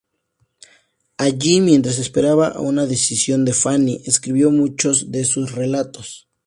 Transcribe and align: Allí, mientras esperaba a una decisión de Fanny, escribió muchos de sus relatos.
Allí, 1.19 1.61
mientras 1.61 1.99
esperaba 1.99 2.47
a 2.47 2.59
una 2.59 2.87
decisión 2.87 3.45
de 3.45 3.53
Fanny, 3.53 4.01
escribió 4.05 4.49
muchos 4.49 5.11
de 5.11 5.23
sus 5.25 5.51
relatos. 5.51 6.27